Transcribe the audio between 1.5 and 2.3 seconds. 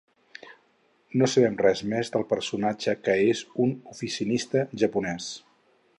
res més del